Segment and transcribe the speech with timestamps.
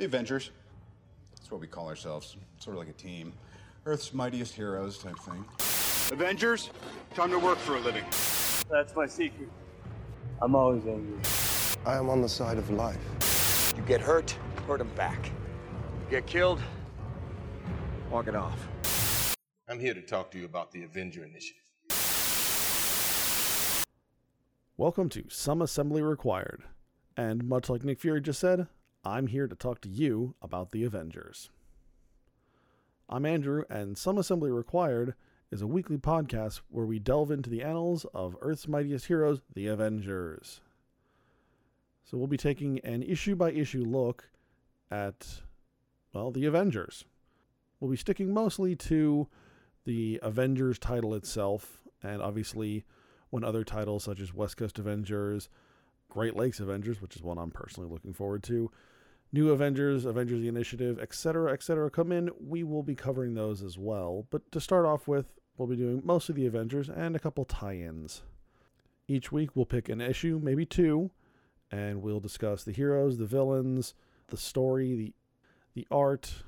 [0.00, 0.50] The Avengers.
[1.36, 2.38] That's what we call ourselves.
[2.58, 3.34] Sort of like a team.
[3.84, 5.44] Earth's mightiest heroes type thing.
[6.10, 6.70] Avengers,
[7.14, 8.04] time to work for a living.
[8.70, 9.50] That's my secret.
[10.40, 11.18] I'm always angry.
[11.84, 13.74] I am on the side of life.
[13.76, 14.34] You get hurt,
[14.66, 15.26] hurt him back.
[15.26, 16.62] You get killed,
[18.10, 19.36] walk it off.
[19.68, 21.62] I'm here to talk to you about the Avenger Initiative.
[24.78, 26.62] Welcome to Some Assembly Required.
[27.18, 28.66] And much like Nick Fury just said,
[29.02, 31.48] I'm here to talk to you about the Avengers.
[33.08, 35.14] I'm Andrew, and Some Assembly Required
[35.50, 39.68] is a weekly podcast where we delve into the annals of Earth's mightiest heroes, the
[39.68, 40.60] Avengers.
[42.04, 44.28] So we'll be taking an issue by issue look
[44.90, 45.26] at,
[46.12, 47.06] well, the Avengers.
[47.80, 49.28] We'll be sticking mostly to
[49.86, 52.84] the Avengers title itself, and obviously
[53.30, 55.48] when other titles such as West Coast Avengers,
[56.10, 58.70] Great Lakes Avengers, which is one I'm personally looking forward to,
[59.32, 63.78] New Avengers, Avengers the Initiative, etc., etc., come in, we will be covering those as
[63.78, 64.26] well.
[64.30, 67.76] But to start off with, we'll be doing mostly the Avengers and a couple tie
[67.76, 68.22] ins.
[69.06, 71.10] Each week, we'll pick an issue, maybe two,
[71.70, 73.94] and we'll discuss the heroes, the villains,
[74.28, 75.12] the story, the
[75.74, 76.42] the art,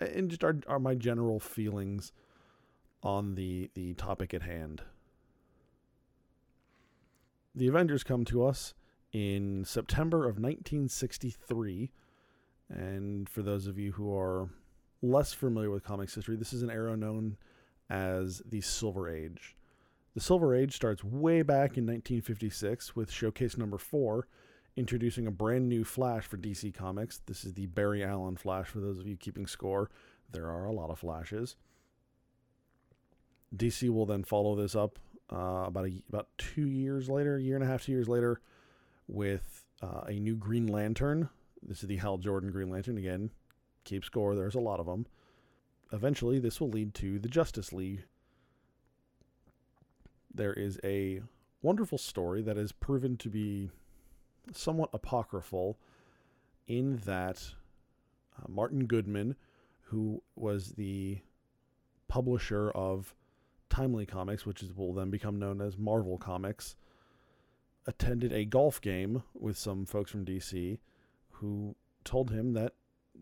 [0.00, 2.12] and just our, our my general feelings
[3.02, 4.82] on the the topic at hand.
[7.54, 8.74] The Avengers come to us
[9.12, 11.90] in September of 1963
[12.68, 14.48] and for those of you who are
[15.02, 17.36] less familiar with comics history, this is an era known
[17.88, 19.56] as the Silver Age.
[20.14, 24.26] The Silver Age starts way back in 1956 with showcase number four,
[24.76, 27.20] introducing a brand new Flash for DC Comics.
[27.26, 29.90] This is the Barry Allen Flash, for those of you keeping score.
[30.32, 31.56] There are a lot of Flashes.
[33.54, 34.98] DC will then follow this up
[35.32, 38.40] uh, about a, about two years later, a year and a half, two years later,
[39.06, 41.28] with uh, a new Green Lantern
[41.66, 42.98] this is the Hal Jordan Green Lantern.
[42.98, 43.30] Again,
[43.84, 44.34] keep score.
[44.34, 45.06] There's a lot of them.
[45.92, 48.04] Eventually, this will lead to the Justice League.
[50.32, 51.22] There is a
[51.62, 53.70] wonderful story that has proven to be
[54.52, 55.78] somewhat apocryphal
[56.66, 57.54] in that
[58.38, 59.36] uh, Martin Goodman,
[59.82, 61.20] who was the
[62.08, 63.14] publisher of
[63.70, 66.76] Timely Comics, which is, will then become known as Marvel Comics,
[67.86, 70.78] attended a golf game with some folks from DC
[71.40, 72.74] who told him that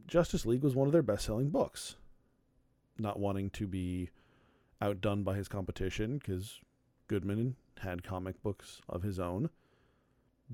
[0.07, 1.97] Justice League was one of their best selling books.
[2.99, 4.11] Not wanting to be
[4.81, 6.61] outdone by his competition, because
[7.09, 9.51] Goodman had comic books of his own.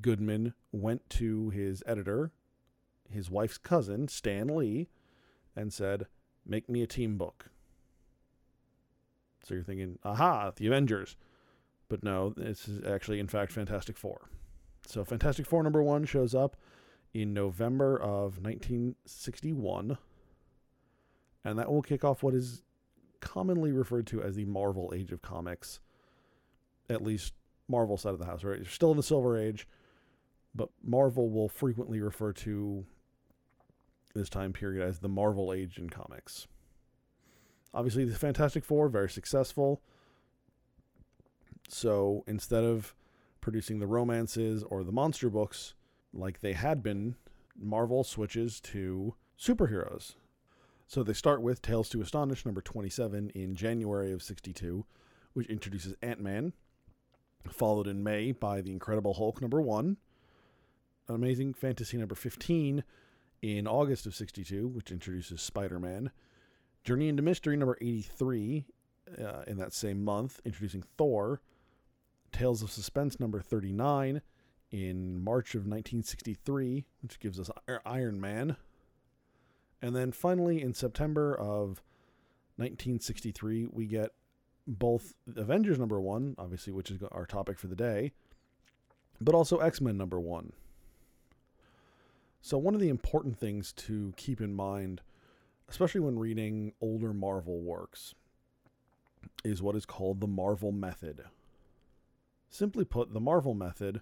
[0.00, 2.32] Goodman went to his editor,
[3.10, 4.88] his wife's cousin, Stan Lee,
[5.56, 6.06] and said,
[6.46, 7.50] Make me a team book.
[9.44, 11.16] So you're thinking, aha, the Avengers.
[11.88, 14.30] But no, this is actually, in fact, Fantastic Four.
[14.86, 16.56] So Fantastic Four number one shows up
[17.12, 19.98] in November of 1961.
[21.44, 22.62] And that will kick off what is
[23.20, 25.80] commonly referred to as the Marvel Age of Comics.
[26.88, 27.34] At least
[27.68, 28.58] Marvel side of the house, right?
[28.58, 29.66] You're still in the Silver Age,
[30.54, 32.84] but Marvel will frequently refer to
[34.14, 36.46] this time period as the Marvel Age in comics.
[37.72, 39.80] Obviously, the Fantastic Four, very successful.
[41.68, 42.94] So instead of
[43.40, 45.74] producing the romances or the monster books,
[46.12, 47.16] like they had been,
[47.58, 50.14] Marvel switches to superheroes.
[50.86, 54.84] So they start with Tales to Astonish number 27 in January of 62,
[55.34, 56.52] which introduces Ant Man,
[57.48, 59.96] followed in May by The Incredible Hulk number 1,
[61.08, 62.84] Amazing Fantasy number 15
[63.42, 66.10] in August of 62, which introduces Spider Man,
[66.84, 68.64] Journey into Mystery number 83
[69.22, 71.40] uh, in that same month, introducing Thor,
[72.32, 74.22] Tales of Suspense number 39
[74.70, 77.50] in March of 1963, which gives us
[77.84, 78.56] Iron Man.
[79.82, 81.82] And then finally in September of
[82.56, 84.10] 1963, we get
[84.66, 88.12] both Avengers number one, obviously, which is our topic for the day,
[89.20, 90.52] but also X Men number one.
[92.42, 95.02] So, one of the important things to keep in mind,
[95.68, 98.14] especially when reading older Marvel works,
[99.44, 101.24] is what is called the Marvel method.
[102.48, 104.00] Simply put, the Marvel method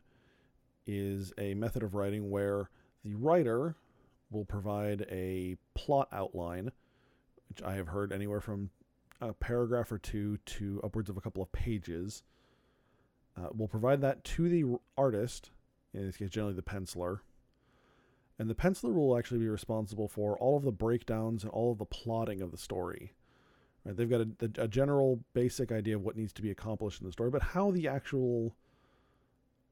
[0.89, 2.71] is a method of writing where
[3.05, 3.77] the writer
[4.31, 6.73] will provide a plot outline,
[7.49, 8.71] which I have heard anywhere from
[9.21, 12.25] a paragraph or two to upwards of a couple of pages.
[13.37, 15.51] Uh, will provide that to the artist,
[15.95, 17.21] in this case, generally the penciler.
[18.39, 21.79] And the penciler will actually be responsible for all of the breakdowns and all of
[21.79, 23.13] the plotting of the story.
[23.85, 23.97] Right?
[23.97, 27.13] They've got a, a general basic idea of what needs to be accomplished in the
[27.13, 28.57] story, but how the actual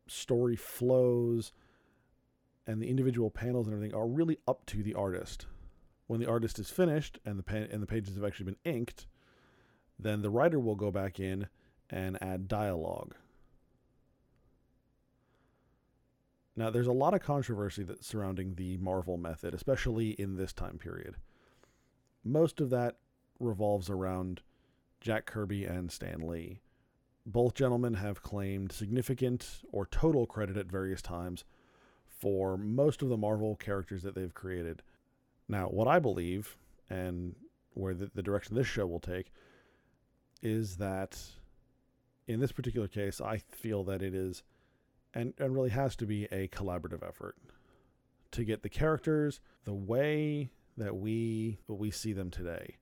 [0.07, 1.53] story flows
[2.67, 5.47] and the individual panels and everything are really up to the artist.
[6.07, 9.07] When the artist is finished and the pa- and the pages have actually been inked,
[9.99, 11.49] then the writer will go back in
[11.91, 13.15] and add dialogue.
[16.57, 20.79] Now, there's a lot of controversy that surrounding the Marvel method, especially in this time
[20.79, 21.17] period.
[22.25, 22.97] Most of that
[23.39, 24.41] revolves around
[25.01, 26.61] Jack Kirby and Stan Lee.
[27.29, 31.45] Both gentlemen have claimed significant or total credit at various times
[32.07, 34.83] for most of the Marvel characters that they've created.
[35.49, 36.57] Now, what I believe,
[36.89, 37.35] and
[37.75, 39.33] where the, the direction this show will take,
[40.41, 41.21] is that
[42.29, 44.45] in this particular case, I feel that it is,
[45.13, 47.37] and, and really has to be, a collaborative effort
[48.33, 52.77] to get the characters the way that we we see them today,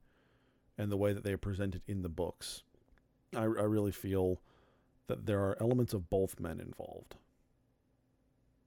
[0.77, 2.63] and the way that they are presented in the books.
[3.35, 4.41] I, I really feel
[5.07, 7.15] that there are elements of both men involved.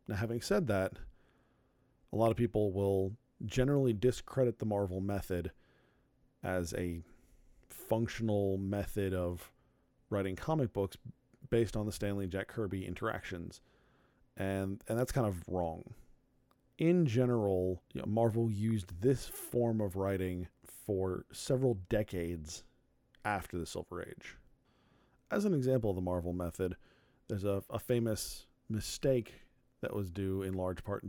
[0.06, 0.92] Now, having said that,
[2.12, 3.12] a lot of people will
[3.44, 5.52] generally discredit the Marvel method
[6.42, 7.02] as a
[7.68, 9.52] functional method of
[10.10, 10.96] writing comic books
[11.50, 13.60] based on the Stan Lee and Jack Kirby interactions.
[14.36, 15.82] And and that's kind of wrong.
[16.78, 22.62] In general, you know, Marvel used this form of writing for several decades
[23.24, 24.37] after the Silver Age.
[25.30, 26.76] As an example of the Marvel method,
[27.28, 29.34] there's a, a famous mistake
[29.80, 31.04] that was due in large part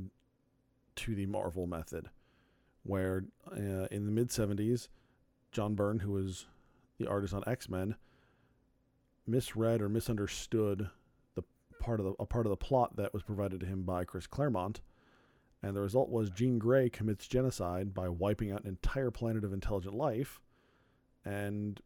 [0.96, 2.10] to the Marvel method,
[2.84, 4.90] where uh, in the mid 70s,
[5.52, 6.46] John Byrne, who was
[6.98, 7.96] the artist on X Men,
[9.26, 10.90] misread or misunderstood
[11.36, 11.44] the
[11.80, 14.28] part of the a part of the plot that was provided to him by Chris
[14.28, 14.82] Claremont,
[15.64, 19.54] and the result was Jean Grey commits genocide by wiping out an entire planet of
[19.54, 20.42] intelligent life,
[21.24, 21.80] and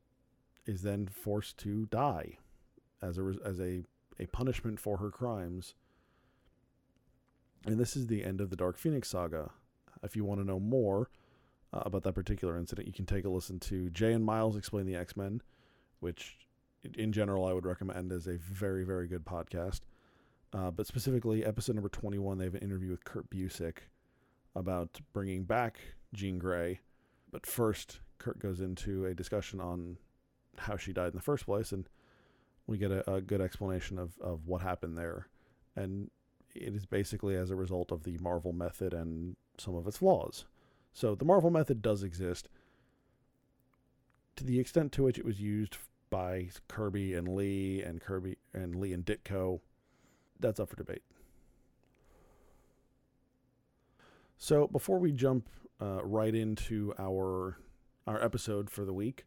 [0.65, 2.37] is then forced to die
[3.01, 3.83] as a as a
[4.19, 5.75] a punishment for her crimes.
[7.65, 9.51] And this is the end of the Dark Phoenix saga.
[10.03, 11.09] If you want to know more
[11.71, 14.85] uh, about that particular incident, you can take a listen to Jay and Miles explain
[14.85, 15.41] the X Men,
[15.99, 16.37] which
[16.95, 19.81] in general I would recommend as a very very good podcast.
[20.51, 23.77] Uh, but specifically, episode number twenty one, they have an interview with Kurt Busiek
[24.55, 25.79] about bringing back
[26.13, 26.79] Jean Grey.
[27.31, 29.97] But first, Kurt goes into a discussion on
[30.57, 31.87] how she died in the first place, and
[32.67, 35.27] we get a, a good explanation of, of what happened there.
[35.75, 36.09] And
[36.55, 40.45] it is basically as a result of the Marvel method and some of its flaws.
[40.93, 42.47] So the Marvel method does exist.
[44.35, 45.77] To the extent to which it was used
[46.09, 49.61] by Kirby and Lee and Kirby and Lee and Ditko,
[50.39, 51.03] that's up for debate.
[54.37, 55.49] So before we jump
[55.81, 57.57] uh, right into our
[58.05, 59.25] our episode for the week,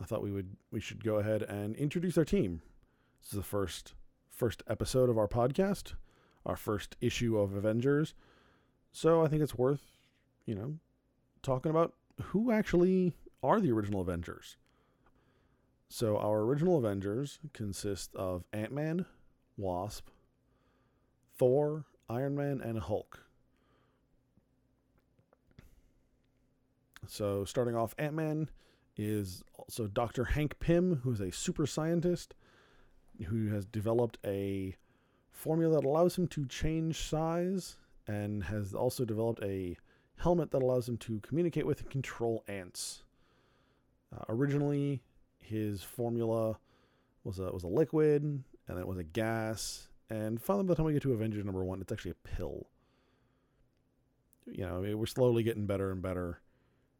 [0.00, 2.62] I thought we would we should go ahead and introduce our team.
[3.20, 3.94] This is the first
[4.30, 5.94] first episode of our podcast,
[6.44, 8.14] our first issue of Avengers.
[8.92, 9.82] So I think it's worth,
[10.44, 10.74] you know,
[11.42, 14.56] talking about who actually are the original Avengers.
[15.88, 19.06] So our original Avengers consist of Ant-Man,
[19.56, 20.08] Wasp,
[21.36, 23.20] Thor, Iron Man, and Hulk.
[27.06, 28.48] So starting off, Ant-Man
[28.96, 30.24] is also Dr.
[30.24, 32.34] Hank Pym, who is a super scientist
[33.24, 34.76] who has developed a
[35.30, 37.76] formula that allows him to change size
[38.06, 39.76] and has also developed a
[40.16, 43.02] helmet that allows him to communicate with and control ants.
[44.14, 45.02] Uh, originally,
[45.38, 46.58] his formula
[47.24, 50.76] was a was a liquid, and then it was a gas, and finally, by the
[50.76, 52.68] time we get to Avengers number one, it's actually a pill.
[54.46, 56.40] You know, we're slowly getting better and better.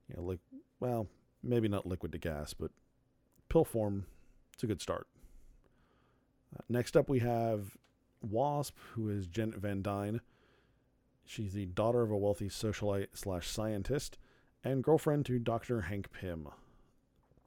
[0.09, 0.40] You know, like
[0.80, 1.06] well,
[1.43, 2.71] maybe not liquid to gas, but
[3.49, 4.07] pill form,
[4.55, 5.07] it's a good start.
[6.55, 7.76] Uh, next up, we have
[8.23, 10.21] Wasp, who is Janet Van Dyne.
[11.25, 14.19] She's the daughter of a wealthy socialite slash scientist
[14.62, 15.83] and girlfriend to Dr.
[15.83, 16.49] Hank Pym.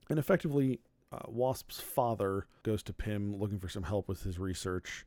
[0.10, 0.80] And effectively,
[1.12, 5.06] uh, Wasp's father goes to Pym looking for some help with his research.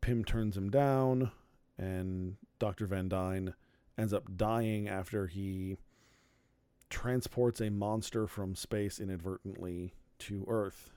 [0.00, 1.30] Pym turns him down,
[1.78, 2.86] and Dr.
[2.86, 3.54] Van Dyne
[3.98, 5.76] ends up dying after he
[6.90, 10.90] transports a monster from space inadvertently to Earth.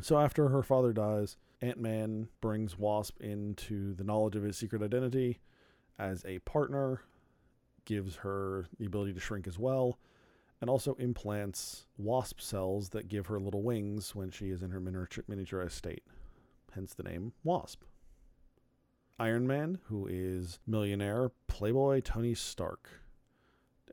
[0.00, 4.82] So after her father dies, Ant Man brings Wasp into the knowledge of his secret
[4.82, 5.40] identity
[5.98, 7.02] as a partner,
[7.84, 9.98] gives her the ability to shrink as well,
[10.60, 14.80] and also implants Wasp cells that give her little wings when she is in her
[14.80, 16.04] miniaturized state.
[16.74, 17.82] Hence the name Wasp.
[19.18, 23.01] Iron Man, who is millionaire playboy Tony Stark.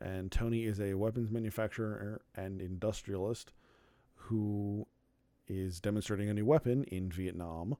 [0.01, 3.51] And Tony is a weapons manufacturer and industrialist
[4.15, 4.87] who
[5.47, 7.75] is demonstrating a new weapon in Vietnam.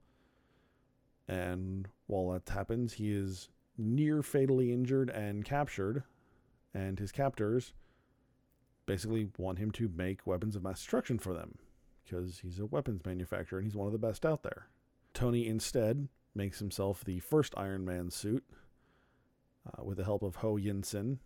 [1.28, 6.04] And while that happens, he is near fatally injured and captured,
[6.74, 7.74] and his captors
[8.86, 11.60] basically want him to make weapons of mass destruction for them
[12.04, 14.68] because he's a weapons manufacturer and he's one of the best out there.
[15.14, 18.44] Tony instead makes himself the first Iron Man suit
[19.68, 21.20] uh, with the help of Ho Yinsen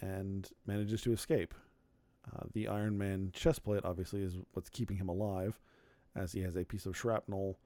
[0.00, 1.54] and manages to escape.
[2.26, 5.58] Uh, the Iron Man chest plate obviously is what's keeping him alive,
[6.14, 7.58] as he has a piece of shrapnel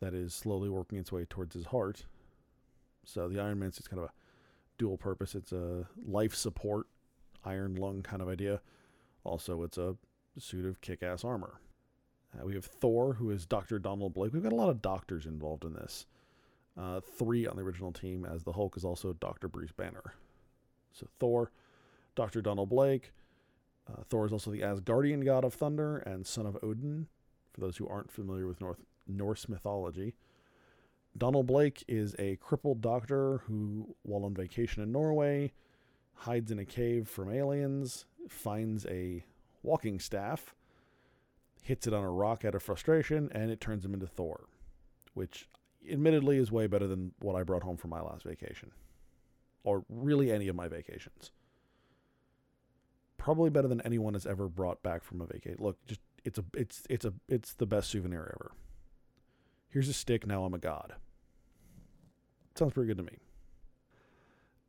[0.00, 2.04] that is slowly working its way towards his heart.
[3.04, 4.12] So the Iron Man's just kind of a
[4.78, 5.34] dual purpose.
[5.34, 6.86] It's a life support
[7.44, 8.60] iron lung kind of idea.
[9.24, 9.96] Also, it's a
[10.38, 11.60] suit of kick ass armor.
[12.34, 13.78] Uh, we have Thor, who is Dr.
[13.78, 14.32] Donald Blake.
[14.32, 16.06] We've got a lot of doctors involved in this.
[16.78, 19.48] Uh, three on the original team, as the Hulk is also Dr.
[19.48, 20.14] Bruce Banner.
[20.92, 21.50] So Thor,
[22.14, 22.42] Dr.
[22.42, 23.12] Donald Blake.
[23.88, 27.08] Uh, Thor is also the Asgardian god of thunder and son of Odin,
[27.52, 30.14] for those who aren't familiar with North, Norse mythology.
[31.16, 35.52] Donald Blake is a crippled doctor who, while on vacation in Norway,
[36.14, 39.24] hides in a cave from aliens, finds a
[39.62, 40.54] walking staff,
[41.62, 44.44] hits it on a rock out of frustration, and it turns him into Thor,
[45.14, 45.48] which
[45.90, 48.70] admittedly is way better than what I brought home from my last vacation,
[49.64, 51.30] or really any of my vacations.
[53.16, 55.58] Probably better than anyone has ever brought back from a vacation.
[55.60, 58.52] Look, just it's a it's it's a it's the best souvenir ever.
[59.68, 60.26] Here's a stick.
[60.26, 60.94] Now I'm a god.
[62.54, 63.18] Sounds pretty good to me.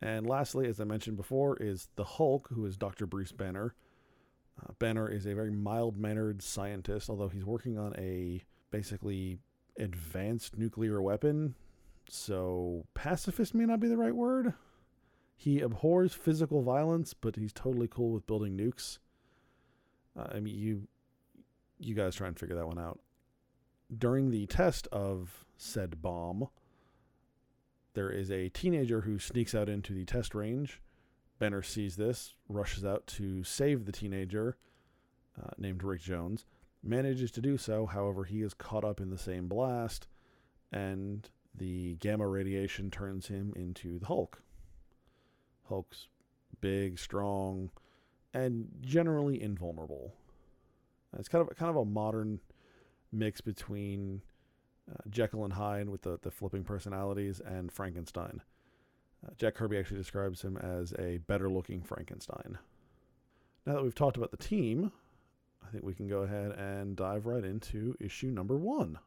[0.01, 3.05] And lastly, as I mentioned before, is the Hulk, who is Dr.
[3.05, 3.75] Bruce Banner.
[4.59, 9.37] Uh, Banner is a very mild mannered scientist, although he's working on a basically
[9.77, 11.55] advanced nuclear weapon.
[12.09, 14.53] So, pacifist may not be the right word.
[15.41, 18.99] He abhors physical violence, but he's totally cool with building nukes.
[20.15, 20.87] Uh, I mean, you
[21.79, 22.99] you guys try and figure that one out.
[23.91, 26.49] During the test of said bomb,
[27.95, 30.79] there is a teenager who sneaks out into the test range.
[31.39, 34.57] Banner sees this, rushes out to save the teenager,
[35.41, 36.45] uh, named Rick Jones.
[36.83, 40.05] Manages to do so, however, he is caught up in the same blast,
[40.71, 44.43] and the gamma radiation turns him into the Hulk.
[45.71, 46.07] Hulk's
[46.59, 47.71] big, strong,
[48.33, 50.13] and generally invulnerable.
[51.17, 52.39] It's kind of kind of a modern
[53.11, 54.21] mix between
[54.89, 58.41] uh, Jekyll and Hyde with the, the flipping personalities and Frankenstein.
[59.25, 62.57] Uh, Jack Kirby actually describes him as a better looking Frankenstein.
[63.65, 64.91] Now that we've talked about the team,
[65.65, 68.97] I think we can go ahead and dive right into issue number one.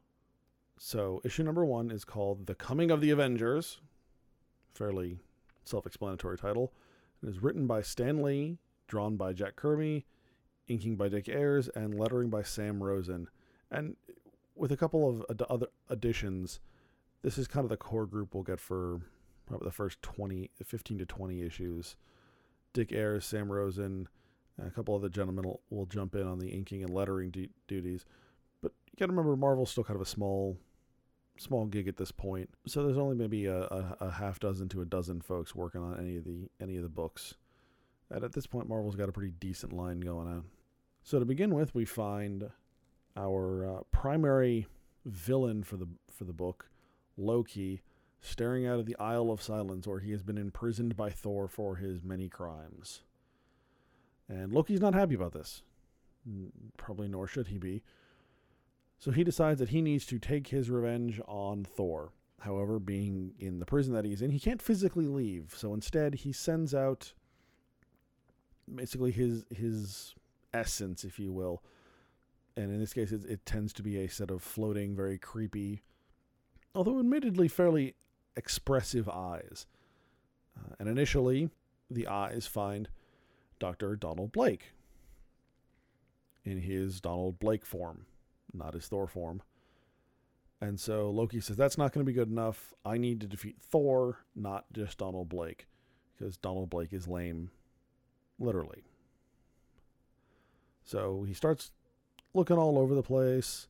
[0.79, 3.81] So, issue number one is called The Coming of the Avengers.
[4.75, 5.19] Fairly
[5.65, 6.73] self explanatory title.
[7.23, 10.05] It is written by Stan Lee, drawn by Jack Kirby,
[10.69, 13.29] inking by Dick Ayers, and lettering by Sam Rosen.
[13.71, 13.97] And
[14.55, 16.61] with a couple of ad- other additions,
[17.23, 19.01] this is kind of the core group we'll get for
[19.47, 21.97] probably the first 20, 15 to 20 issues.
[22.73, 24.09] Dick Ayers, Sam Rosen,
[24.63, 28.05] a couple other gentlemen will, will jump in on the inking and lettering du- duties.
[28.63, 30.57] But you got to remember, Marvel's still kind of a small,
[31.37, 32.51] small gig at this point.
[32.67, 35.99] So there's only maybe a, a, a half dozen to a dozen folks working on
[35.99, 37.35] any of the any of the books.
[38.11, 40.45] And at this point, Marvel's got a pretty decent line going on.
[41.03, 42.51] So to begin with, we find
[43.17, 44.67] our uh, primary
[45.05, 46.69] villain for the for the book,
[47.17, 47.83] Loki,
[48.21, 51.77] staring out of the Isle of Silence, where he has been imprisoned by Thor for
[51.77, 53.03] his many crimes.
[54.29, 55.63] And Loki's not happy about this.
[56.79, 57.83] Probably nor should he be.
[59.05, 62.13] So he decides that he needs to take his revenge on Thor.
[62.41, 65.53] However, being in the prison that he's in, he can't physically leave.
[65.55, 67.13] So instead, he sends out
[68.75, 70.15] basically his his
[70.55, 71.63] essence, if you will,
[72.57, 75.83] and in this case, it, it, tends to be a set of floating, very creepy,
[76.75, 77.97] although admittedly fairly
[78.37, 79.67] expressive eyes.
[80.59, 81.51] Uh, and initially,
[81.91, 82.89] the eyes find
[83.59, 83.97] Dr.
[83.97, 84.73] Donald Blake
[86.43, 88.07] in his Donald Blake form,
[88.55, 89.43] not his Thor form.
[90.61, 92.73] And so Loki says, That's not going to be good enough.
[92.85, 95.67] I need to defeat Thor, not just Donald Blake,
[96.17, 97.51] because Donald Blake is lame,
[98.39, 98.85] literally.
[100.85, 101.71] So he starts
[102.33, 103.69] looking all over the place.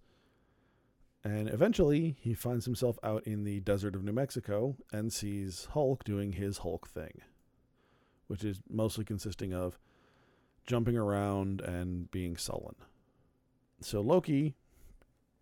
[1.27, 6.05] And eventually, he finds himself out in the desert of New Mexico and sees Hulk
[6.05, 7.23] doing his Hulk thing,
[8.27, 9.79] which is mostly consisting of
[10.67, 12.75] jumping around and being sullen.
[13.81, 14.55] So Loki,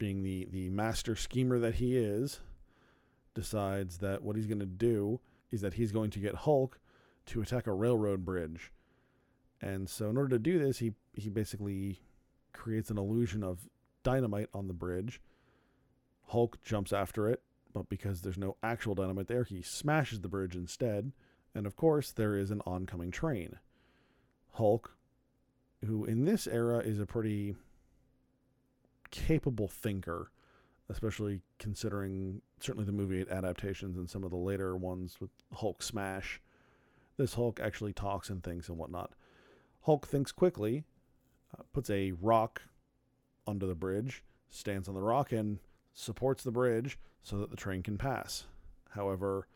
[0.02, 2.40] being the, the master schemer that he is,
[3.34, 5.20] decides that what he's going to do
[5.52, 6.80] is that he's going to get Hulk
[7.26, 8.72] to attack a railroad bridge.
[9.60, 12.00] And so, in order to do this, he, he basically
[12.52, 13.68] creates an illusion of
[14.02, 15.20] dynamite on the bridge.
[16.26, 17.40] Hulk jumps after it,
[17.72, 21.12] but because there's no actual dynamite there, he smashes the bridge instead.
[21.54, 23.60] And of course, there is an oncoming train.
[24.54, 24.96] Hulk,
[25.84, 27.54] who in this era is a pretty
[29.12, 30.32] capable thinker,
[30.88, 36.40] especially considering certainly the movie adaptations and some of the later ones with Hulk Smash.
[37.16, 39.12] This Hulk actually talks and thinks and whatnot.
[39.82, 40.84] Hulk thinks quickly,
[41.56, 42.62] uh, puts a rock
[43.46, 45.58] under the bridge, stands on the rock, and
[45.92, 48.46] supports the bridge so that the train can pass.
[48.90, 49.46] However,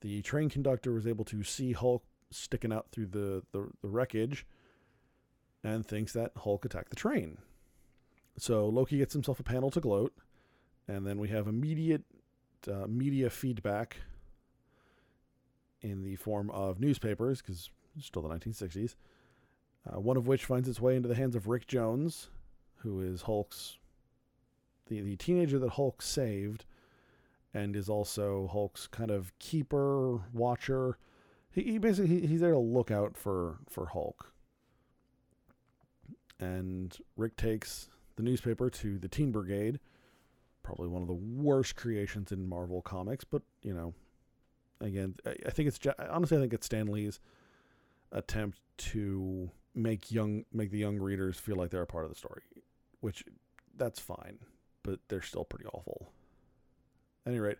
[0.00, 4.46] the train conductor was able to see Hulk sticking out through the, the, the wreckage
[5.62, 7.38] and thinks that Hulk attacked the train.
[8.38, 10.12] So Loki gets himself a panel to gloat,
[10.86, 12.02] and then we have immediate
[12.70, 13.98] uh, media feedback
[15.80, 18.94] in the form of newspapers, because it's still the 1960s,
[19.90, 22.28] uh, one of which finds its way into the hands of Rick Jones,
[22.76, 23.78] who is Hulk's
[24.88, 26.64] the, the teenager that Hulk saved
[27.52, 30.98] and is also Hulk's kind of keeper, watcher.
[31.50, 34.32] He, he basically he, he's there to look out for for Hulk.
[36.38, 39.78] And Rick takes the newspaper to the Teen Brigade,
[40.62, 43.94] probably one of the worst creations in Marvel comics, but you know,
[44.80, 45.78] again, I, think it's
[46.10, 47.20] honestly I think it's Stan Lee's
[48.12, 52.16] attempt to make young make the young readers feel like they're a part of the
[52.16, 52.42] story,
[53.00, 53.24] which
[53.76, 54.38] that's fine,
[54.82, 56.08] but they're still pretty awful.
[57.24, 57.58] At any rate,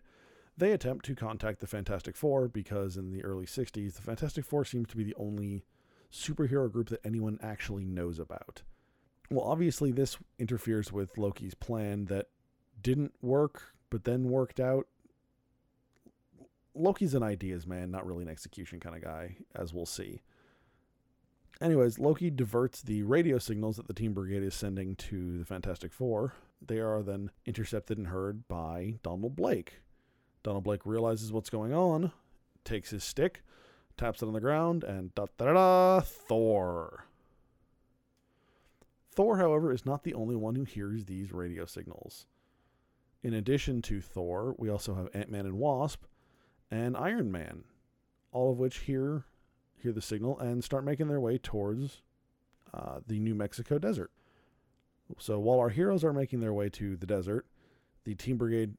[0.57, 4.65] they attempt to contact the Fantastic Four because in the early 60s, the Fantastic Four
[4.65, 5.63] seems to be the only
[6.11, 8.63] superhero group that anyone actually knows about.
[9.29, 12.27] Well, obviously, this interferes with Loki's plan that
[12.81, 14.87] didn't work, but then worked out.
[16.73, 20.21] Loki's an ideas man, not really an execution kind of guy, as we'll see.
[21.59, 25.91] Anyways, Loki diverts the radio signals that the Teen Brigade is sending to the Fantastic
[25.91, 26.33] Four.
[26.65, 29.81] They are then intercepted and heard by Donald Blake.
[30.43, 32.11] Donald Blake realizes what's going on,
[32.63, 33.41] takes his stick,
[33.97, 37.06] taps it on the ground, and da da da da, Thor.
[39.17, 42.27] Thor, however, is not the only one who hears these radio signals.
[43.23, 46.03] In addition to Thor, we also have Ant Man and Wasp
[46.69, 47.63] and Iron Man,
[48.31, 49.25] all of which hear
[49.81, 52.03] hear the signal and start making their way towards
[52.75, 54.11] uh, the New Mexico desert.
[55.17, 57.47] So while our heroes are making their way to the desert,
[58.03, 58.75] the Teen Brigade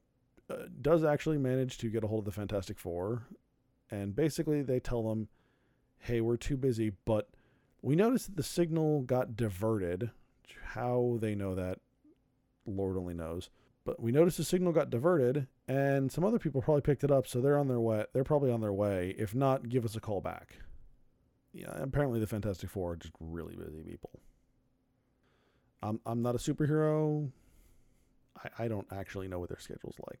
[0.49, 3.23] uh, does actually manage to get a hold of the Fantastic Four,
[3.91, 5.27] and basically they tell them,
[5.97, 7.27] "Hey, we're too busy, but
[7.81, 10.11] we noticed that the signal got diverted.
[10.63, 11.79] How they know that,
[12.65, 13.49] Lord only knows.
[13.85, 17.25] But we noticed the signal got diverted, and some other people probably picked it up,
[17.25, 18.05] so they're on their way.
[18.13, 19.15] They're probably on their way.
[19.17, 20.57] If not, give us a call back."
[21.53, 24.19] Yeah, apparently the Fantastic Four are just really busy people.
[25.81, 27.31] I'm I'm not a superhero.
[28.37, 30.19] I, I don't actually know what their schedule's like.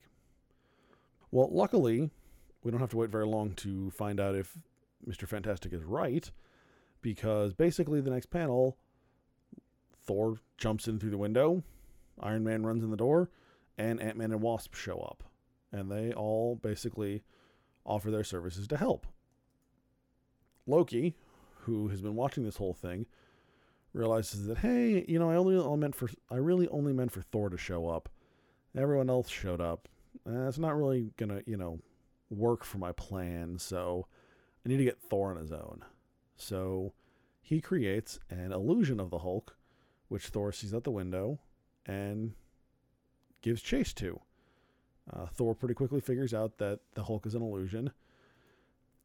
[1.31, 2.09] Well, luckily,
[2.63, 4.57] we don't have to wait very long to find out if
[5.07, 5.27] Mr.
[5.27, 6.29] Fantastic is right,
[7.01, 8.77] because basically the next panel,
[10.09, 11.61] Thor jumps in through the window,
[12.19, 13.29] Iron Man runs in the door,
[13.77, 15.23] and Ant Man and Wasp show up.
[15.71, 17.21] And they all basically
[17.85, 19.05] offer their services to help.
[20.65, 21.15] Loki,
[21.61, 23.05] who has been watching this whole thing,
[23.93, 27.51] realizes that hey, you know, I only meant for I really only meant for Thor
[27.51, 28.09] to show up.
[28.75, 29.87] Everyone else showed up.
[30.27, 31.79] Uh, it's not really gonna, you know,
[32.31, 33.59] work for my plan.
[33.59, 34.07] So
[34.65, 35.85] I need to get Thor on his own.
[36.35, 36.93] So
[37.43, 39.55] he creates an illusion of the Hulk,
[40.09, 41.39] which Thor sees out the window
[41.85, 42.33] and
[43.41, 44.19] gives chase to.
[45.11, 47.91] Uh, Thor pretty quickly figures out that the Hulk is an illusion,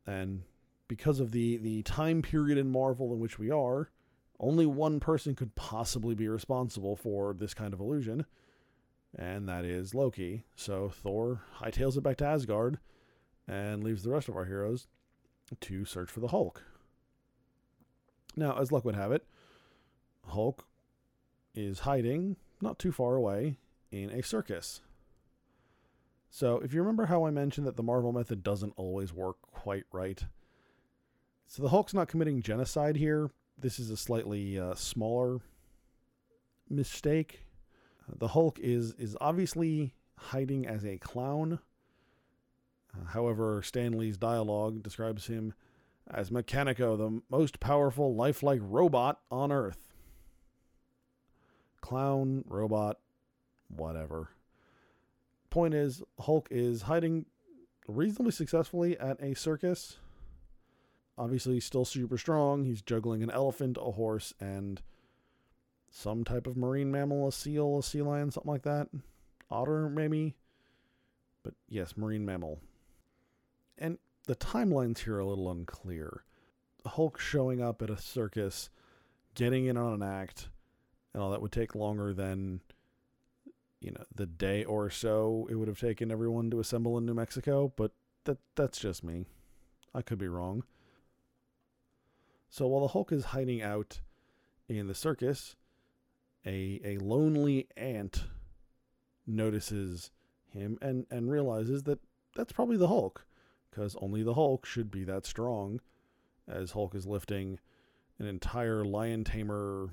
[0.07, 0.43] and
[0.89, 3.91] because of the the time period in Marvel in which we are,
[4.39, 8.27] only one person could possibly be responsible for this kind of illusion,
[9.17, 10.45] and that is Loki.
[10.57, 12.79] So Thor hightails it back to Asgard
[13.49, 14.89] and leaves the rest of our heroes
[15.61, 16.63] to search for the Hulk.
[18.37, 19.27] Now, as luck would have it,
[20.27, 20.67] Hulk
[21.55, 23.59] is hiding not too far away
[23.91, 24.81] in a circus.
[26.31, 29.85] So, if you remember how I mentioned that the Marvel method doesn't always work quite
[29.93, 30.25] right,
[31.47, 33.31] so the Hulk's not committing genocide here.
[33.57, 35.39] This is a slightly uh, smaller
[36.69, 37.45] mistake.
[38.09, 41.61] The Hulk is is obviously hiding as a clown.
[42.93, 45.55] Uh, however, Stan Lee's dialogue describes him
[46.11, 49.94] as Mechanico, the most powerful lifelike robot on Earth.
[51.85, 52.99] Clown, robot,
[53.69, 54.31] whatever.
[55.51, 57.27] Point is, Hulk is hiding
[57.87, 59.99] reasonably successfully at a circus.
[61.19, 62.65] Obviously, he's still super strong.
[62.65, 64.81] He's juggling an elephant, a horse, and
[65.91, 68.89] some type of marine mammal, a seal, a sea lion, something like that.
[69.51, 70.37] Otter, maybe.
[71.43, 72.61] But yes, marine mammal.
[73.77, 76.25] And the timelines here are a little unclear.
[76.87, 78.71] Hulk showing up at a circus,
[79.35, 80.49] getting in on an act,
[81.15, 82.61] and all that would take longer than
[83.81, 87.15] you know the day or so it would have taken everyone to assemble in New
[87.15, 87.93] Mexico, but
[88.25, 89.27] that that's just me.
[89.95, 90.65] I could be wrong.
[92.51, 94.01] So while the Hulk is hiding out
[94.69, 95.57] in the circus,
[96.45, 98.25] a a lonely ant
[99.27, 100.11] notices
[100.51, 102.01] him and and realizes that
[102.35, 103.27] that's probably the Hulk
[103.71, 105.81] because only the Hulk should be that strong
[106.49, 107.59] as Hulk is lifting
[108.19, 109.91] an entire lion tamer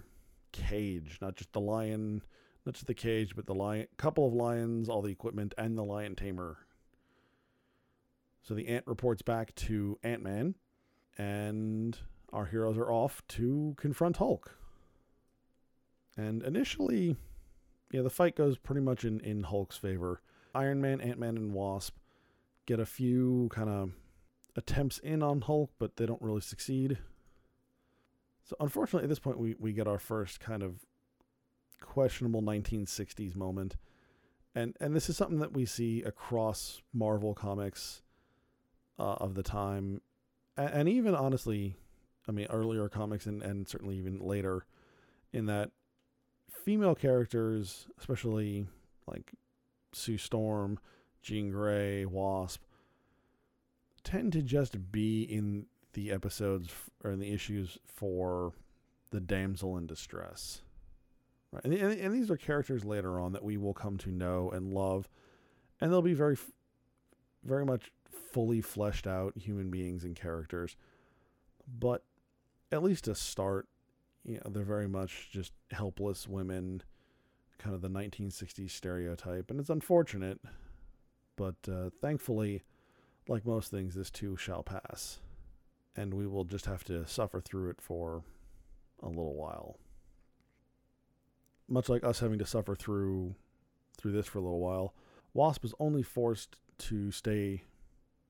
[0.51, 2.21] cage, not just the lion,
[2.65, 5.83] not just the cage, but the lion, couple of lions, all the equipment, and the
[5.83, 6.59] lion tamer.
[8.43, 10.55] So the ant reports back to Ant Man,
[11.17, 11.97] and
[12.33, 14.57] our heroes are off to confront Hulk.
[16.17, 17.15] And initially,
[17.91, 20.21] yeah, the fight goes pretty much in, in Hulk's favor.
[20.53, 21.97] Iron Man, Ant Man, and Wasp
[22.65, 23.91] get a few kind of
[24.55, 26.97] attempts in on Hulk, but they don't really succeed.
[28.43, 30.85] So unfortunately, at this point, we, we get our first kind of
[31.81, 33.75] questionable 1960s moment.
[34.53, 38.01] And and this is something that we see across Marvel comics
[38.99, 40.01] uh, of the time,
[40.57, 41.75] and, and even honestly,
[42.27, 44.65] I mean earlier comics and, and certainly even later,
[45.31, 45.71] in that
[46.51, 48.67] female characters, especially
[49.07, 49.31] like
[49.93, 50.79] Sue Storm,
[51.21, 52.61] Jean Grey, Wasp,
[54.03, 56.69] tend to just be in the episodes
[57.03, 58.53] or the issues for
[59.11, 60.61] the damsel in distress.
[61.51, 64.49] Right, and, and, and these are characters later on that we will come to know
[64.51, 65.09] and love,
[65.79, 66.37] and they'll be very,
[67.43, 67.91] very much
[68.31, 70.77] fully fleshed out human beings and characters.
[71.67, 72.03] But
[72.71, 73.67] at least to start,
[74.23, 76.83] you know, they're very much just helpless women,
[77.57, 80.39] kind of the 1960s stereotype, and it's unfortunate,
[81.35, 82.61] but uh, thankfully
[83.27, 85.19] like most things, this too shall pass,
[85.95, 88.23] and we will just have to suffer through it for
[89.01, 89.77] a little while.
[91.67, 93.35] Much like us having to suffer through
[93.97, 94.93] through this for a little while,
[95.33, 97.63] Wasp is only forced to stay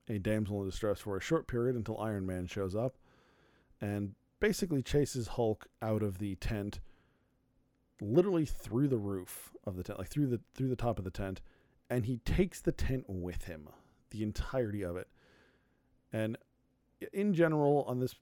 [0.10, 2.98] a damsel in distress for a short period until Iron Man shows up
[3.80, 6.80] and basically chases Hulk out of the tent
[8.02, 11.12] literally through the roof of the tent, like through the through the top of the
[11.12, 11.42] tent,
[11.90, 13.70] and he takes the tent with him
[14.10, 15.08] the entirety of it.
[16.12, 16.38] And
[17.14, 18.16] in general, on this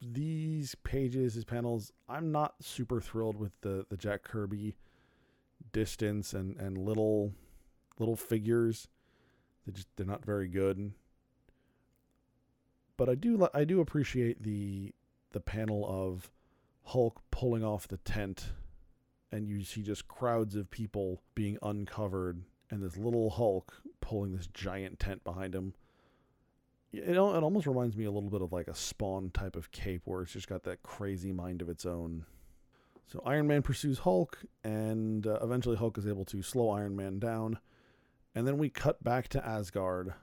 [0.00, 4.76] these pages, his panels, I'm not super thrilled with the the Jack Kirby
[5.72, 7.32] distance and and little
[7.98, 8.88] little figures.
[9.66, 10.92] They just they're not very good.
[12.96, 14.94] But I do I do appreciate the
[15.32, 16.30] the panel of
[16.84, 18.52] Hulk pulling off the tent
[19.32, 24.48] and you see just crowds of people being uncovered and this little Hulk pulling this
[24.48, 25.74] giant tent behind him.
[26.92, 30.02] It, it almost reminds me a little bit of like a Spawn type of cape
[30.04, 32.24] where it's just got that crazy mind of its own.
[33.06, 37.18] So Iron Man pursues Hulk, and uh, eventually Hulk is able to slow Iron Man
[37.18, 37.58] down.
[38.34, 40.14] And then we cut back to Asgard,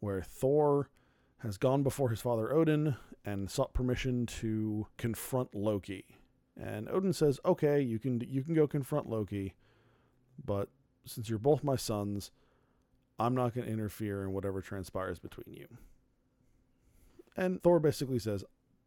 [0.00, 0.90] where Thor
[1.38, 6.04] has gone before his father Odin and sought permission to confront Loki.
[6.60, 9.54] And Odin says, "Okay, you can you can go confront Loki,
[10.44, 10.68] but
[11.04, 12.32] since you're both my sons,
[13.18, 15.68] I'm not going to interfere in whatever transpires between you.
[17.36, 18.44] And Thor basically says,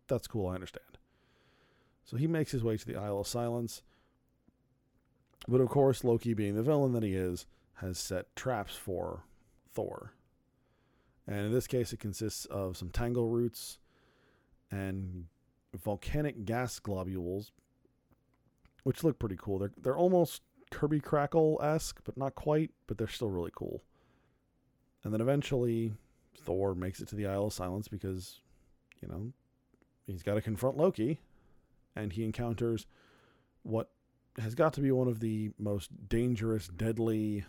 [0.08, 0.98] That's cool, I understand.
[2.04, 3.82] So he makes his way to the Isle of Silence.
[5.48, 9.24] But of course, Loki, being the villain that he is, has set traps for
[9.74, 10.14] Thor.
[11.28, 13.80] And in this case, it consists of some tangle roots
[14.72, 15.26] and
[15.74, 17.52] volcanic gas globules,
[18.84, 19.60] which look pretty cool.
[19.60, 23.84] They're, they're almost Kirby Crackle esque, but not quite, but they're still really cool.
[25.04, 25.94] And then eventually,
[26.38, 28.42] Thor makes it to the Isle of Silence because,
[29.02, 29.32] you know,
[30.06, 31.20] he's got to confront Loki,
[31.96, 32.88] and he encounters
[33.64, 33.90] what
[34.38, 37.46] has got to be one of the most dangerous, deadly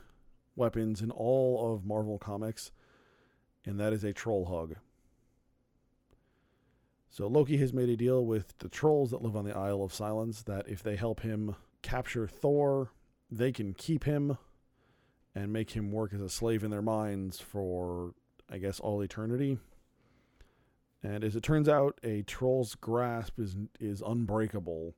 [0.54, 2.70] weapons in all of Marvel Comics,
[3.64, 4.76] and that is a troll hug.
[7.10, 9.92] So Loki has made a deal with the trolls that live on the Isle of
[9.92, 12.90] Silence that if they help him capture Thor
[13.30, 14.38] they can keep him
[15.34, 18.14] and make him work as a slave in their minds for,
[18.50, 19.58] I guess, all eternity.
[21.02, 24.94] And as it turns out, a troll's grasp is is unbreakable.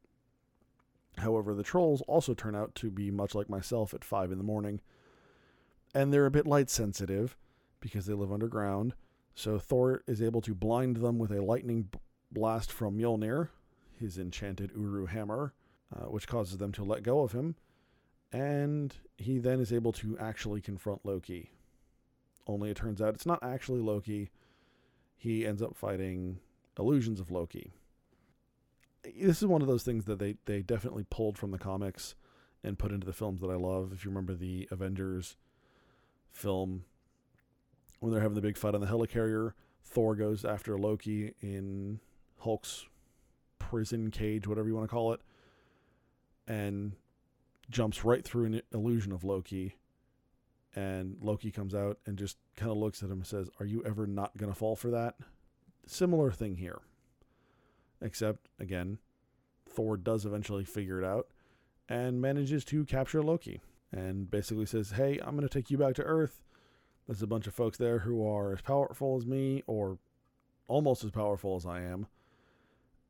[1.18, 4.44] However, the trolls also turn out to be much like myself at five in the
[4.44, 4.80] morning,
[5.94, 7.36] and they're a bit light sensitive
[7.80, 8.94] because they live underground.
[9.34, 11.88] So Thor is able to blind them with a lightning
[12.30, 13.48] blast from Mjolnir,
[13.98, 15.54] his enchanted Uru hammer,
[15.94, 17.56] uh, which causes them to let go of him
[18.32, 21.50] and he then is able to actually confront Loki.
[22.48, 24.30] Only it turns out it's not actually Loki.
[25.16, 26.38] He ends up fighting
[26.78, 27.72] illusions of Loki.
[29.04, 32.14] This is one of those things that they, they definitely pulled from the comics
[32.64, 33.92] and put into the films that I love.
[33.92, 35.36] If you remember the Avengers
[36.30, 36.84] film,
[38.00, 39.52] when they're having the big fight on the helicarrier,
[39.84, 42.00] Thor goes after Loki in
[42.38, 42.86] Hulk's
[43.58, 45.20] prison cage, whatever you want to call it,
[46.46, 46.92] and
[47.70, 49.74] jumps right through an illusion of Loki.
[50.76, 53.82] And Loki comes out and just kind of looks at him and says, Are you
[53.84, 55.14] ever not going to fall for that?
[55.86, 56.80] Similar thing here.
[58.00, 58.98] Except, again,
[59.68, 61.28] Thor does eventually figure it out
[61.88, 65.94] and manages to capture Loki and basically says, Hey, I'm going to take you back
[65.94, 66.42] to Earth.
[67.06, 69.98] There's a bunch of folks there who are as powerful as me or
[70.66, 72.06] almost as powerful as I am.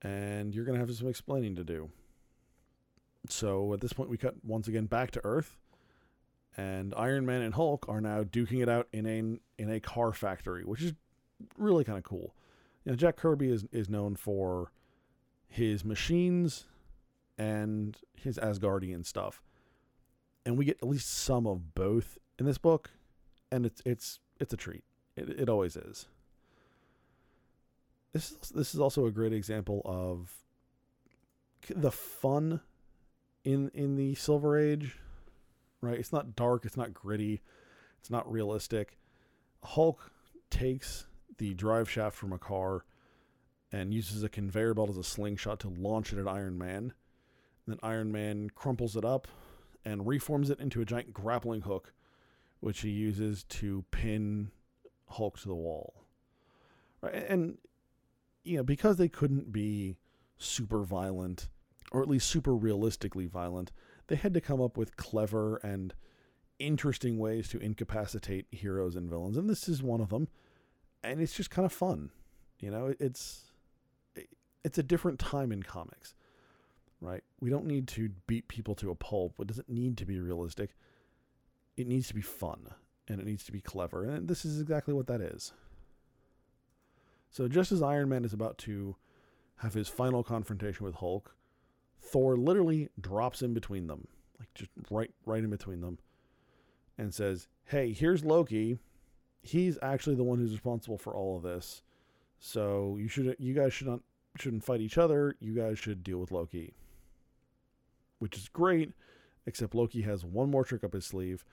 [0.00, 1.90] And you're going to have some explaining to do.
[3.28, 5.58] So at this point, we cut once again back to Earth,
[6.58, 10.12] and Iron Man and Hulk are now duking it out in a in a car
[10.12, 10.92] factory, which is
[11.56, 12.34] really kind of cool.
[12.84, 14.72] You know, Jack Kirby is is known for
[15.46, 16.66] his machines
[17.38, 19.40] and his Asgardian stuff,
[20.44, 22.90] and we get at least some of both in this book,
[23.52, 24.82] and it's it's it's a treat.
[25.16, 26.06] It it always is.
[28.12, 30.42] This is this is also a great example of
[31.68, 32.62] the fun
[33.44, 34.96] in in the Silver Age,
[35.80, 35.98] right?
[35.98, 37.42] It's not dark, it's not gritty,
[37.98, 38.98] it's not realistic.
[39.62, 40.12] Hulk
[40.50, 41.06] takes
[41.38, 42.84] the drive shaft from a car
[43.70, 46.92] and uses a conveyor belt as a slingshot to launch it at Iron Man.
[47.66, 49.28] Then Iron Man crumples it up
[49.84, 51.92] and reforms it into a giant grappling hook,
[52.60, 54.50] which he uses to pin
[55.10, 56.04] Hulk to the wall.
[57.00, 57.14] Right?
[57.14, 57.58] And
[58.44, 59.96] you know, because they couldn't be
[60.38, 61.48] super violent
[61.90, 63.72] or at least super realistically violent,
[64.08, 65.94] they had to come up with clever and
[66.58, 70.28] interesting ways to incapacitate heroes and villains, and this is one of them.
[71.02, 72.10] And it's just kind of fun,
[72.58, 72.94] you know.
[72.98, 73.52] It's
[74.64, 76.14] it's a different time in comics,
[77.00, 77.22] right?
[77.40, 79.34] We don't need to beat people to a pulp.
[79.38, 80.74] It doesn't need to be realistic.
[81.76, 82.74] It needs to be fun
[83.08, 85.52] and it needs to be clever, and this is exactly what that is.
[87.30, 88.96] So just as Iron Man is about to
[89.58, 91.34] have his final confrontation with Hulk,
[92.00, 94.08] Thor literally drops in between them,
[94.38, 95.98] like just right right in between them,
[96.96, 98.78] and says, "Hey, here's Loki.
[99.42, 101.82] He's actually the one who's responsible for all of this.
[102.38, 104.00] So you should you guys should not
[104.36, 105.34] shouldn't fight each other.
[105.40, 106.74] You guys should deal with Loki."
[108.18, 108.92] Which is great,
[109.46, 111.44] except Loki has one more trick up his sleeve,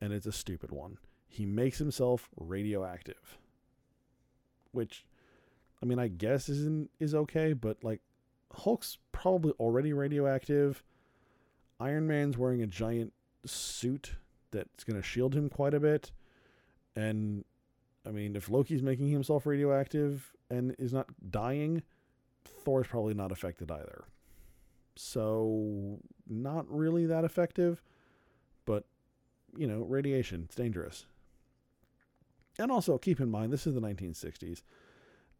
[0.00, 0.98] and it's a stupid one.
[1.26, 3.38] He makes himself radioactive.
[4.70, 5.04] Which
[5.82, 8.00] I mean, I guess isn't is okay, but like
[8.54, 10.82] Hulk's probably already radioactive.
[11.80, 13.12] Iron Man's wearing a giant
[13.44, 14.14] suit
[14.50, 16.12] that's going to shield him quite a bit.
[16.96, 17.44] And
[18.06, 21.82] I mean, if Loki's making himself radioactive and is not dying,
[22.44, 24.04] Thor's probably not affected either.
[24.96, 27.82] So, not really that effective,
[28.64, 28.84] but
[29.56, 31.06] you know, radiation, it's dangerous.
[32.58, 34.62] And also, keep in mind, this is the 1960s,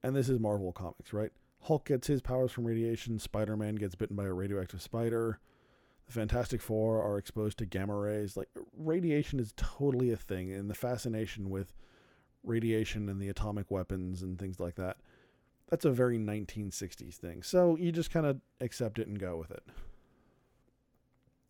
[0.03, 1.31] and this is Marvel Comics, right?
[1.65, 3.19] Hulk gets his powers from radiation.
[3.19, 5.39] Spider Man gets bitten by a radioactive spider.
[6.07, 8.37] The Fantastic Four are exposed to gamma rays.
[8.37, 11.73] Like, radiation is totally a thing, and the fascination with
[12.43, 14.99] radiation and the atomic weapons and things like that.
[15.71, 17.43] That's a very 1960s thing.
[17.43, 19.63] So you just kind of accept it and go with it.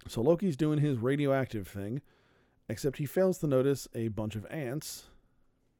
[0.07, 2.03] So Loki's doing his radioactive thing,
[2.68, 5.09] except he fails to notice a bunch of ants,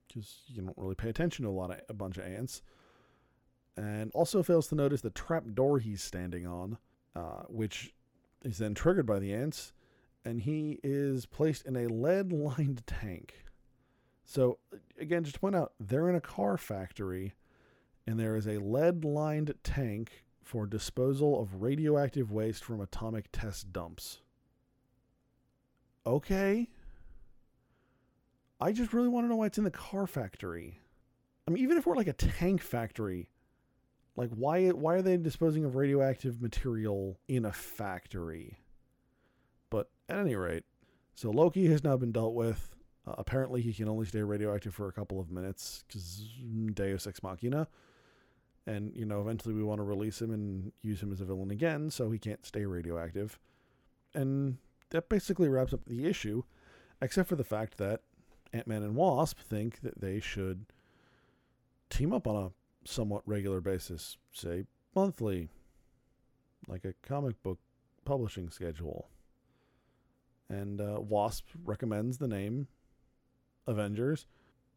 [0.09, 2.63] because you don't really pay attention to a lot of a bunch of ants
[3.77, 6.79] and also fails to notice the trap door he's standing on,
[7.17, 7.95] uh, which
[8.45, 9.73] is then triggered by the ants,
[10.25, 13.45] and he is placed in a lead lined tank.
[14.25, 14.59] So,
[14.99, 17.35] again, just to point out, they're in a car factory,
[18.07, 23.73] and there is a lead lined tank for disposal of radioactive waste from atomic test
[23.73, 24.21] dumps.
[26.07, 26.69] Okay.
[28.61, 30.79] I just really want to know why it's in the car factory.
[31.47, 33.29] I mean, even if we're like a tank factory,
[34.17, 38.59] like why why are they disposing of radioactive material in a factory?
[39.71, 40.65] But at any rate,
[41.15, 42.77] so Loki has now been dealt with.
[43.07, 46.27] Uh, apparently, he can only stay radioactive for a couple of minutes because
[46.75, 47.69] Deus Ex Machina.
[48.67, 51.51] And, you know, eventually we want to release him and use him as a villain
[51.51, 53.39] again, so he can't stay radioactive.
[54.15, 54.57] And
[54.89, 56.45] that basically wraps up the issue,
[57.03, 58.01] except for the fact that
[58.55, 60.65] Ant Man and Wasp think that they should
[61.91, 62.51] team up on a
[62.85, 65.49] somewhat regular basis, say monthly,
[66.69, 67.59] like a comic book
[68.05, 69.09] publishing schedule.
[70.49, 72.69] And uh, Wasp recommends the name
[73.67, 74.27] Avengers,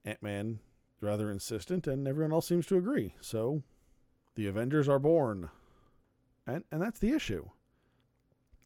[0.05, 0.59] Ant Man
[1.01, 3.13] rather insistent, and everyone else seems to agree.
[3.21, 3.63] So
[4.35, 5.49] the Avengers are born.
[6.45, 7.49] And and that's the issue.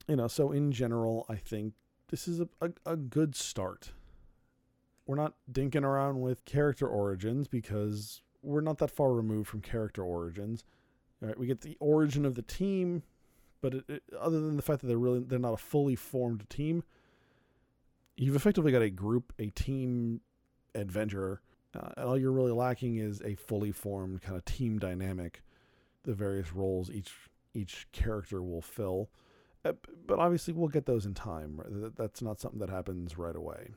[0.08, 1.74] You know, so in general, I think
[2.10, 3.92] this is a, a, a good start.
[5.06, 10.04] We're not dinking around with character origins because we're not that far removed from character
[10.04, 10.64] origins.
[11.22, 13.04] Right, we get the origin of the team,
[13.62, 16.50] but it, it, other than the fact that they're really they're not a fully formed
[16.50, 16.84] team,
[18.18, 20.22] you've effectively got a group, a team
[20.74, 21.42] adventure,
[21.76, 25.44] uh, and all you're really lacking is a fully formed kind of team dynamic.
[26.04, 27.14] The various roles each
[27.54, 29.12] each character will fill,
[29.64, 29.74] uh,
[30.08, 31.62] but obviously we'll get those in time.
[31.96, 33.70] That's not something that happens right away.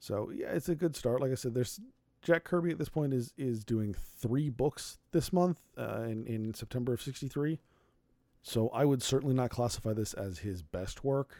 [0.00, 1.20] So yeah, it's a good start.
[1.20, 1.78] Like I said, there's
[2.22, 6.54] Jack Kirby at this point is is doing three books this month uh, in in
[6.54, 7.60] September of '63.
[8.42, 11.36] So I would certainly not classify this as his best work.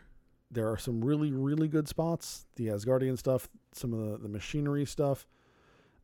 [0.50, 4.86] There are some really really good spots, the Asgardian stuff, some of the, the machinery
[4.86, 5.26] stuff,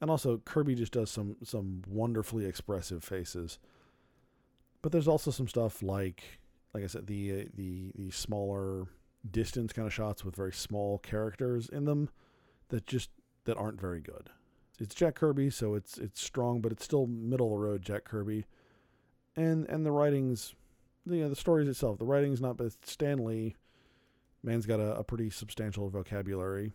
[0.00, 3.58] and also Kirby just does some some wonderfully expressive faces.
[4.82, 6.22] But there's also some stuff like
[6.74, 8.88] like I said the uh, the the smaller
[9.28, 12.10] distance kind of shots with very small characters in them
[12.68, 13.10] that just
[13.44, 14.30] that aren't very good
[14.78, 18.04] it's Jack Kirby, so it's it's strong, but it's still middle of the road Jack
[18.04, 18.46] Kirby.
[19.36, 20.54] And and the writings,
[21.04, 23.56] you know, the stories itself, the writing's not, but Stan Lee,
[24.42, 26.72] man's got a, a pretty substantial vocabulary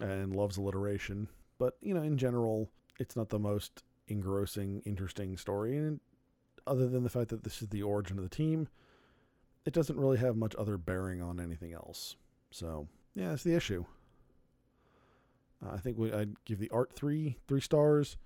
[0.00, 1.28] and loves alliteration.
[1.58, 5.76] But you know, in general, it's not the most engrossing, interesting story.
[5.76, 6.00] And
[6.66, 8.68] other than the fact that this is the origin of the team,
[9.64, 12.16] it doesn't really have much other bearing on anything else.
[12.50, 13.84] So yeah, that's the issue.
[15.64, 18.16] Uh, I think we, I'd give the art three three stars,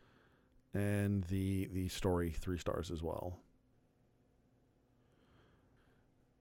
[0.72, 3.38] and the the story three stars as well.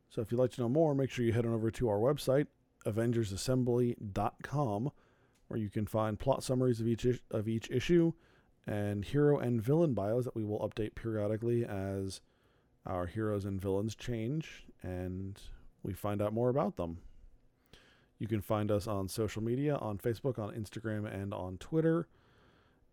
[0.09, 1.97] So if you'd like to know more, make sure you head on over to our
[1.97, 2.45] website,
[2.85, 4.91] AvengersAssembly.com,
[5.47, 8.13] where you can find plot summaries of each of each issue
[8.65, 12.21] and hero and villain bios that we will update periodically as
[12.85, 15.39] our heroes and villains change and
[15.83, 16.97] we find out more about them.
[18.19, 22.07] You can find us on social media on Facebook, on Instagram, and on Twitter.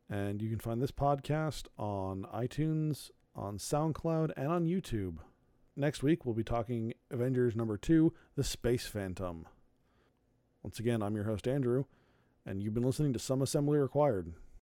[0.09, 5.19] And you can find this podcast on iTunes, on SoundCloud, and on YouTube.
[5.77, 9.47] Next week, we'll be talking Avengers number two, The Space Phantom.
[10.63, 11.85] Once again, I'm your host, Andrew,
[12.45, 14.35] and you've been listening to Some Assembly Required.